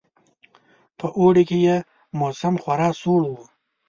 [0.97, 1.75] په اوړي کې یې
[2.19, 3.41] موسم خورا سوړ وو.